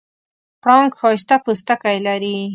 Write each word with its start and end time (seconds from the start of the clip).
پړانګ 0.61 0.91
ښایسته 0.99 1.35
پوستکی 1.43 1.97
لري. 2.07 2.37